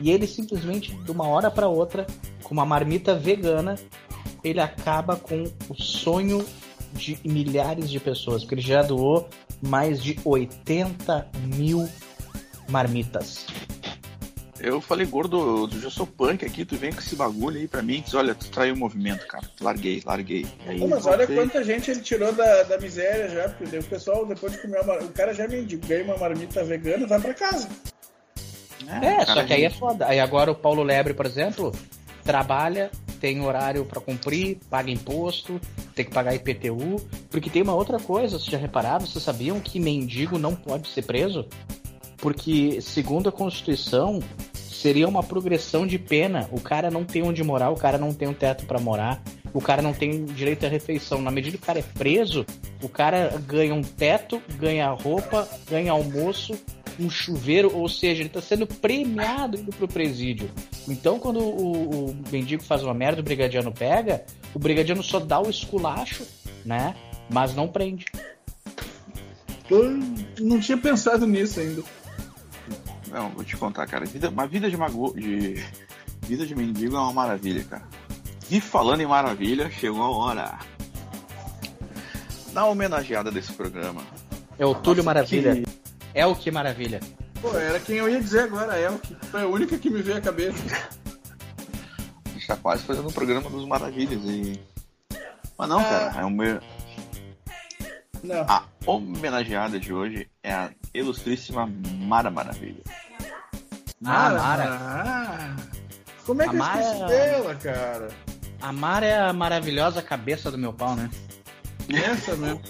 [0.00, 2.06] e ele simplesmente, de uma hora para outra,
[2.42, 3.76] com uma marmita vegana,
[4.42, 6.44] ele acaba com o sonho
[6.96, 9.28] de milhares de pessoas, porque ele já doou
[9.60, 11.88] mais de 80 mil
[12.68, 13.46] marmitas.
[14.58, 17.82] Eu falei, gordo, eu já sou punk aqui, tu vem com esse bagulho aí pra
[17.82, 18.00] mim.
[18.00, 19.44] Diz, olha, tu traiu o movimento, cara.
[19.60, 20.46] Larguei, larguei.
[20.66, 21.36] Aí, Pô, mas olha voltei.
[21.36, 24.94] quanta gente ele tirou da, da miséria já, porque o pessoal, depois de comer uma,
[24.98, 27.68] o cara já mendigo, ganha uma marmita vegana e vai pra casa.
[28.88, 30.06] É, cara, só que aí é foda.
[30.06, 31.72] Aí agora o Paulo Lebre, por exemplo,
[32.24, 35.60] trabalha, tem horário pra cumprir, paga imposto,
[35.94, 37.00] tem que pagar IPTU.
[37.30, 39.06] Porque tem uma outra coisa, vocês já repararam?
[39.06, 41.46] Vocês sabiam que mendigo não pode ser preso?
[42.16, 44.20] Porque, segundo a Constituição,
[44.52, 46.48] seria uma progressão de pena.
[46.52, 49.60] O cara não tem onde morar, o cara não tem um teto pra morar, o
[49.60, 51.20] cara não tem direito à refeição.
[51.20, 52.44] Na medida que o cara é preso,
[52.82, 56.54] o cara ganha um teto, ganha roupa, ganha almoço,
[56.98, 60.50] um chuveiro, ou seja, ele tá sendo premiado indo pro presídio.
[60.88, 65.40] Então, quando o, o mendigo faz uma merda, o brigadiano pega, o brigadiano só dá
[65.40, 66.24] o esculacho,
[66.64, 66.94] né?
[67.30, 68.06] Mas não prende.
[69.68, 69.98] Eu
[70.40, 71.82] não tinha pensado nisso ainda.
[73.10, 74.04] Não, vou te contar, cara.
[74.06, 75.62] Vida, uma vida de, mago, de
[76.22, 77.84] vida de mendigo é uma maravilha, cara.
[78.50, 80.58] E falando em maravilha, chegou a hora.
[82.52, 84.02] Na homenageada desse programa.
[84.58, 85.56] É o Túlio Maravilha.
[85.56, 85.75] que-
[86.16, 86.98] É o que maravilha.
[87.42, 89.14] Pô, era quem eu ia dizer agora, a Elke.
[89.30, 90.56] Foi a única que me veio à cabeça.
[92.24, 94.58] A gente tá quase fazendo um programa dos maravilhas e.
[95.58, 96.20] Mas não, cara.
[96.20, 96.60] É uma...
[98.22, 98.44] Não.
[98.48, 102.82] A homenageada de hoje é a ilustríssima Mara Maravilha.
[104.04, 104.64] Ah, Mara.
[104.80, 105.56] Ah,
[106.24, 108.08] como é que A eu Mara- esqueci dela, cara?
[108.62, 111.10] A Mara é a maravilhosa cabeça do meu pau, né?
[111.90, 112.60] Essa mesmo.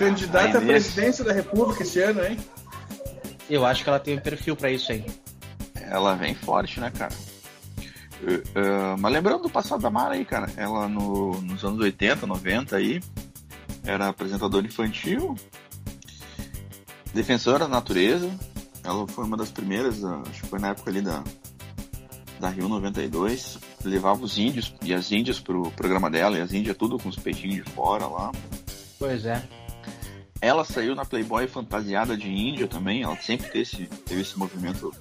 [0.00, 2.36] Candidata à presidência da República esse ano, hein?
[3.48, 5.04] Eu acho que ela tem um perfil pra isso aí.
[5.74, 7.12] Ela vem forte, né, cara?
[8.22, 10.48] Eh, eh, mas lembrando do passado da Mara aí, cara.
[10.56, 13.00] Ela no- nos anos 80, 90 aí,
[13.84, 15.34] era apresentadora infantil,
[17.12, 18.30] defensora da natureza.
[18.84, 21.22] Ela foi uma das primeiras, ah, acho que foi na época ali da,
[22.38, 23.58] da Rio 92.
[23.84, 27.16] Levava os índios e as índias pro programa dela, e as índias tudo com os
[27.16, 28.30] peitinhos de fora lá.
[28.98, 29.42] Pois é.
[30.40, 33.02] Ela saiu na Playboy fantasiada de índia também.
[33.02, 33.76] Ela sempre teve esse,
[34.06, 34.92] teve esse movimento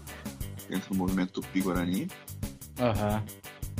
[0.69, 2.07] dentro do movimento Tupi-Guarani.
[2.79, 3.23] Aham.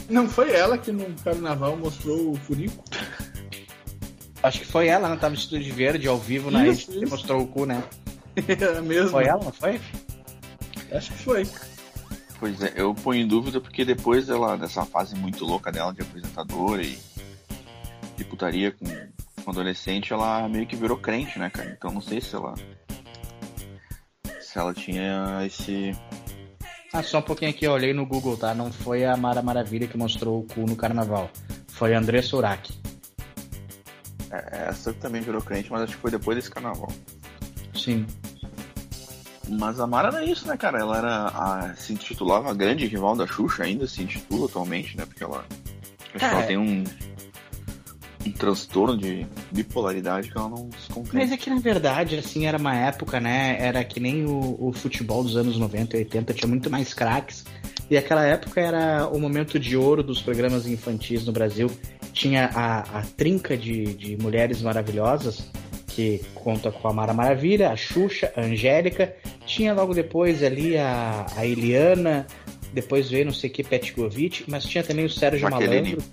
[0.09, 2.83] Não foi ela que no carnaval mostrou o furico?
[4.41, 5.15] Acho que foi ela, né?
[5.17, 7.13] Tava no estúdio verde ao vivo na Isso, rede que isso.
[7.13, 7.83] mostrou o cu, né?
[8.47, 9.11] Era mesmo.
[9.11, 9.79] Foi ela, não foi?
[10.91, 11.47] Acho que foi.
[12.39, 16.01] Pois é, eu ponho em dúvida porque depois dela, dessa fase muito louca dela de
[16.01, 16.97] apresentadora e
[18.15, 18.85] de putaria com,
[19.49, 21.75] com adolescente, ela meio que virou crente, né, cara?
[21.77, 22.53] Então não sei se ela.
[24.39, 25.95] Se ela tinha esse.
[26.93, 28.53] Ah, só um pouquinho aqui, eu olhei no Google, tá?
[28.53, 31.29] Não foi a Mara Maravilha que mostrou o cu no carnaval.
[31.67, 32.73] Foi a André Surak.
[34.31, 36.91] é, Essa também virou crente, mas acho que foi depois desse carnaval.
[37.75, 38.05] Sim.
[39.47, 40.79] Mas a Mara era isso, né, cara?
[40.79, 45.05] Ela era a, se intitulava a grande rival da Xuxa, ainda se intitula atualmente, né?
[45.05, 45.45] Porque ela.
[46.01, 46.83] Acho que Cara, ela tem um.
[48.25, 51.33] Um transtorno de bipolaridade que ela não se Mas compreende.
[51.33, 53.57] é que na verdade, assim, era uma época, né?
[53.59, 57.45] Era que nem o, o futebol dos anos 90 e 80, tinha muito mais craques.
[57.89, 61.71] E aquela época era o momento de ouro dos programas infantis no Brasil.
[62.13, 65.49] Tinha a, a trinca de, de mulheres maravilhosas,
[65.87, 69.15] que conta com a Mara Maravilha, a Xuxa, a Angélica.
[69.45, 72.27] Tinha logo depois ali a, a Eliana,
[72.73, 75.95] depois veio não sei que Petkovic, mas tinha também o Sérgio Jaqueline.
[75.95, 76.03] Malandro.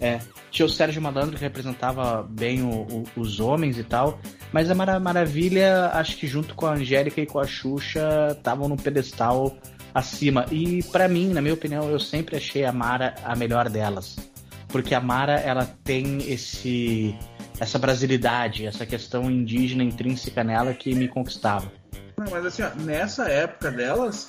[0.00, 4.18] É, tinha o Sérgio Malandro que representava bem o- o- os homens e tal.
[4.52, 8.68] Mas a Mara Maravilha, acho que junto com a Angélica e com a Xuxa, estavam
[8.68, 9.56] num pedestal
[9.94, 10.46] acima.
[10.50, 14.16] E pra mim, na minha opinião, eu sempre achei a Mara a melhor delas.
[14.68, 17.14] Porque a Mara, ela tem esse
[17.60, 21.70] essa brasilidade, essa questão indígena intrínseca nela que me conquistava.
[22.18, 24.28] Não, mas assim, ó, nessa época delas,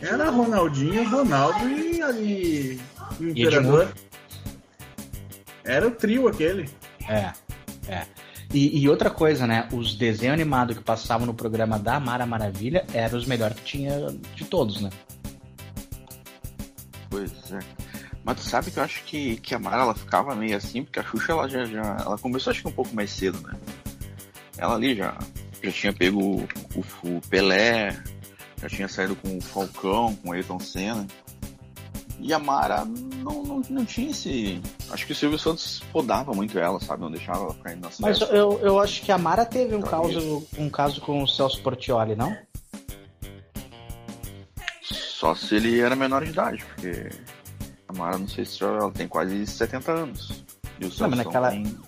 [0.00, 2.80] era Ronaldinho, Ronaldo e ali.
[3.20, 3.92] O Imperador.
[5.68, 6.66] Era o trio aquele.
[7.06, 7.30] É,
[7.86, 8.06] é.
[8.54, 9.68] E, e outra coisa, né?
[9.70, 14.06] Os desenhos animados que passavam no programa da Mara Maravilha eram os melhores que tinha
[14.34, 14.88] de todos, né?
[17.10, 17.58] Pois é.
[18.24, 21.00] Mas tu sabe que eu acho que, que a Mara ela ficava meio assim, porque
[21.00, 23.54] a Xuxa ela já, já ela começou acho que um pouco mais cedo, né?
[24.56, 25.18] Ela ali já,
[25.62, 27.94] já tinha pego o, o, o Pelé,
[28.62, 31.06] já tinha saído com o Falcão, com o Ayrton Senna.
[32.20, 34.60] E a Mara não, não, não tinha esse.
[34.90, 37.02] Acho que o Silvio Santos podava muito ela, sabe?
[37.02, 38.36] Não deixava ela ficar indo nas Mas festas.
[38.36, 42.16] eu, eu acho que a Mara teve um caso, um caso com o Celso Portioli,
[42.16, 42.36] não?
[44.82, 47.08] Só se ele era menor de idade, porque
[47.88, 50.44] a Mara, não sei se ela tem quase 70 anos.
[50.80, 51.78] E o mas Sansão naquela- tem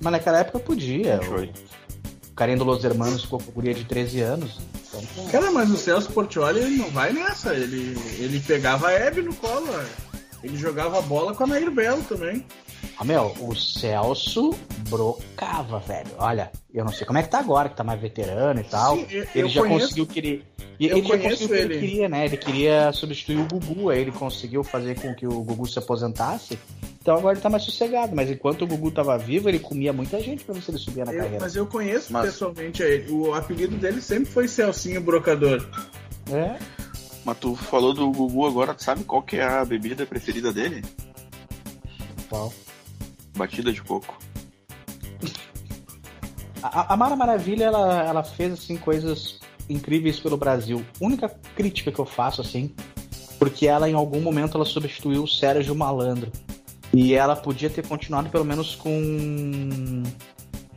[0.00, 1.18] Mas naquela época podia.
[1.18, 1.60] 28.
[2.30, 4.58] O carinha do Los Hermanos ficou com guria de 13 anos.
[5.30, 7.54] Cara, mas o Celso Portioli ele não vai nessa.
[7.54, 9.66] Ele, ele pegava a Hebe no colo.
[10.42, 12.44] Ele jogava bola com a Nair Belo também.
[12.98, 14.50] Ah, meu, o Celso
[14.88, 16.10] brocava, velho.
[16.18, 18.96] Olha, eu não sei como é que tá agora, que tá mais veterano e tal.
[18.96, 20.44] Sim, eu- ele eu já conheço- conseguiu que ele.
[20.80, 21.86] E eu ele já conheço conseguiu o que ele ele.
[21.88, 22.24] queria, né?
[22.24, 26.58] Ele queria substituir o Gugu, aí ele conseguiu fazer com que o Gugu se aposentasse.
[27.02, 28.14] Então agora ele tá mais sossegado.
[28.14, 31.04] Mas enquanto o Gugu tava vivo, ele comia muita gente pra ver se ele subia
[31.04, 31.38] na Eu- carreira.
[31.40, 33.10] mas eu conheço Mas- pessoalmente ele.
[33.10, 35.68] O apelido dele sempre foi Celcinho Brocador.
[36.30, 36.56] É.
[37.24, 40.84] Mas tu falou do Gugu agora, tu sabe qual que é a bebida preferida dele?
[42.28, 42.52] Qual?
[43.36, 44.16] Batida de coco.
[46.62, 50.84] A, a Mara Maravilha, ela, ela fez assim coisas incríveis pelo Brasil.
[51.00, 52.74] Única crítica que eu faço assim,
[53.38, 56.32] porque ela em algum momento ela substituiu o Sérgio Malandro.
[56.92, 60.02] E ela podia ter continuado pelo menos com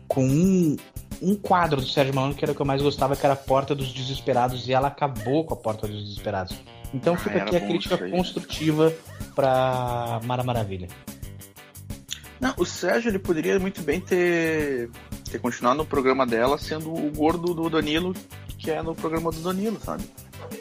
[0.07, 0.75] com um,
[1.21, 3.37] um quadro do Sérgio Malandro que era o que eu mais gostava, que era a
[3.37, 6.57] Porta dos Desesperados, e ela acabou com a Porta dos Desesperados.
[6.93, 8.93] Então Ah, fica era aqui a crítica construtiva
[9.33, 10.89] pra Mara Maravilha.
[12.41, 14.89] Não, o Sérgio ele poderia muito bem ter,
[15.31, 18.13] ter continuado no programa dela sendo o gordo do Danilo,
[18.57, 20.03] que é no programa do Danilo, sabe?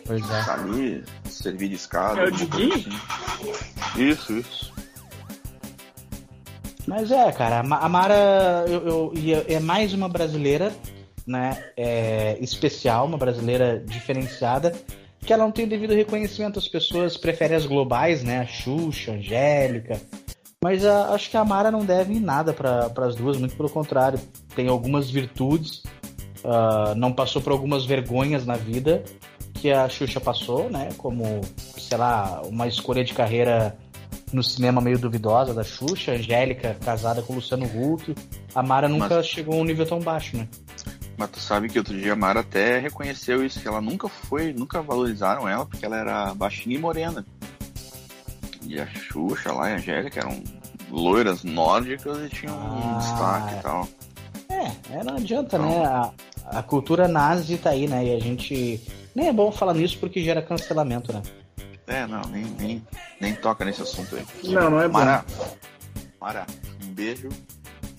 [0.07, 0.43] Pois é.
[0.45, 2.21] Tá ali, servir de escada.
[2.21, 2.75] É o Diguinho?
[2.75, 4.03] assim.
[4.03, 4.73] Isso, isso.
[6.87, 10.73] Mas é, cara, a Ma- a Mara eu, eu- é é mais uma brasileira,
[11.27, 11.63] né?
[11.77, 14.73] É, especial, uma brasileira diferenciada,
[15.21, 16.59] que ela não tem o devido reconhecimento.
[16.59, 18.41] As pessoas preferem as globais, né?
[18.41, 20.01] A Xuxa, a Angélica.
[20.63, 23.71] Mas a- acho que a Mara não deve em nada para as duas, muito pelo
[23.71, 24.21] contrário.
[24.55, 25.83] Tem algumas virtudes,
[26.45, 29.03] ah, não passou por algumas vergonhas na vida
[29.55, 30.91] que a Xuxa passou, né?
[30.99, 33.75] Como, sei lá, uma escolha de carreira
[34.35, 38.15] no cinema meio duvidosa da Xuxa, Angélica casada com o Luciano Huck.
[38.55, 40.47] A Mara nunca Mas- chegou a um nível tão baixo, né?
[41.17, 44.53] Mas tu sabe que outro dia a Mara até reconheceu isso, que ela nunca foi,
[44.53, 47.25] nunca valorizaram ela, porque ela era baixinha e morena.
[48.71, 50.41] E a Xuxa lá e a Angélica eram
[50.91, 53.59] loiras nórdicas e tinham um Ah, destaque é.
[53.59, 53.89] e tal.
[54.49, 55.85] É, é, não adianta, Então- né?
[55.85, 56.13] A,
[56.59, 58.05] a cultura nazi tá aí, né?
[58.07, 58.81] E a gente.
[59.13, 61.21] Nem é bom falar nisso porque gera cancelamento, né?
[61.89, 62.87] É, não, nem, nem,
[63.21, 64.25] nem toca nesse assunto aí.
[64.45, 64.93] Não, não é bom.
[65.01, 65.25] Mara,
[66.21, 66.47] Mara,
[66.85, 67.29] um beijo.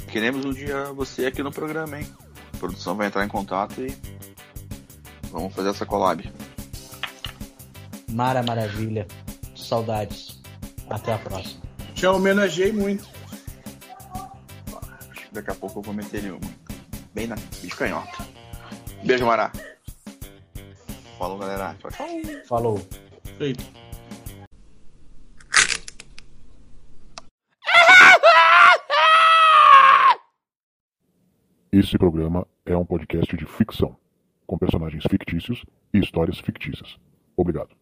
[0.07, 2.07] Queremos um dia você aqui no programa, hein?
[2.53, 3.93] A produção vai entrar em contato e
[5.31, 6.31] vamos fazer essa collab.
[8.09, 9.05] Mara Maravilha.
[9.55, 10.40] Saudades.
[10.91, 11.61] Até a próxima.
[11.95, 13.07] Te homenageei muito.
[15.09, 16.39] Acho que daqui a pouco eu vou meter ele.
[17.13, 18.25] Bem na de canhota.
[19.03, 19.51] Beijo, Mara.
[21.17, 21.75] Falou, galera.
[21.79, 22.07] Tchau, tchau.
[22.45, 22.87] Falou.
[23.37, 23.63] Feito.
[31.71, 33.95] Esse programa é um podcast de ficção,
[34.45, 36.97] com personagens fictícios e histórias fictícias.
[37.37, 37.80] Obrigado.